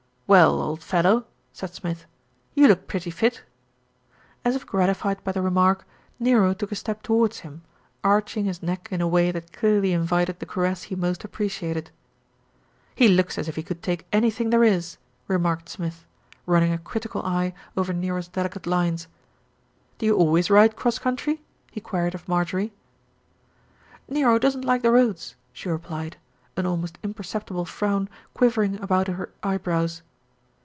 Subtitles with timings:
[0.27, 2.05] "Well, old fellow," said Smith.
[2.55, 3.43] "You look pretty fit."
[4.45, 5.85] As if gratified by the remark,
[6.21, 7.63] Nero took a step towards him,
[8.01, 11.91] arching his neck in a way that clearly invited the caress he most appreciated.
[12.95, 14.95] "He looks as if he could take anything there is,"
[15.27, 16.05] remarked Smith,
[16.45, 19.07] running a critical eye over Nero's 182 THE RETURN OF ALFRED delicate lines.
[19.97, 22.71] "Do you always ride cross country?" he queried of Marjorie.
[24.07, 26.15] "Nero doesn't like the roads," she replied,
[26.55, 30.03] an almost imperceptible frown quivering about her eyebrows.